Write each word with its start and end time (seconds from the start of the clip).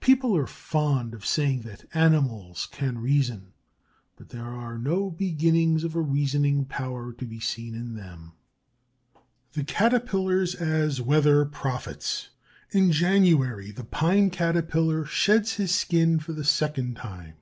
People 0.00 0.36
are 0.36 0.46
fond 0.46 1.14
of 1.14 1.24
saying 1.24 1.62
that 1.62 1.88
animals 1.94 2.68
can 2.70 2.98
reason, 2.98 3.54
but 4.16 4.28
there 4.28 4.44
are 4.52 4.76
no 4.76 5.10
beginnings 5.10 5.82
of 5.82 5.96
a 5.96 6.00
reasoning 6.02 6.66
power 6.66 7.10
to 7.14 7.24
be 7.24 7.40
seen 7.40 7.74
in 7.74 7.94
them. 7.96 8.32
THE 9.54 9.64
CATERPILLARS 9.64 10.54
AS 10.56 11.00
WEATHER 11.00 11.46
PROPHETS 11.46 12.28
In 12.72 12.92
January 12.92 13.70
the 13.70 13.84
Pine 13.84 14.28
Caterpillar 14.28 15.06
sheds 15.06 15.54
his 15.54 15.74
skin 15.74 16.18
for 16.18 16.34
the 16.34 16.44
second 16.44 16.96
time. 16.98 17.36